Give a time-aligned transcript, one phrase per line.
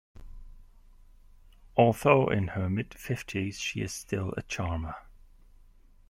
[1.77, 4.95] Although in her mid-fifties, she is still a charmer.